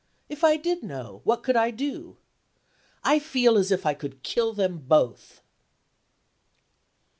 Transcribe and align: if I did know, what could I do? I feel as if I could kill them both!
if 0.29 0.43
I 0.43 0.57
did 0.57 0.81
know, 0.81 1.21
what 1.25 1.43
could 1.43 1.55
I 1.55 1.69
do? 1.69 2.17
I 3.03 3.19
feel 3.19 3.55
as 3.55 3.71
if 3.71 3.85
I 3.85 3.93
could 3.93 4.23
kill 4.23 4.51
them 4.51 4.79
both! 4.79 5.43